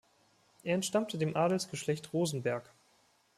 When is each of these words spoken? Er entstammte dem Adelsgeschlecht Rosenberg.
Er 0.63 0.73
entstammte 0.73 1.19
dem 1.19 1.37
Adelsgeschlecht 1.37 2.11
Rosenberg. 2.11 2.73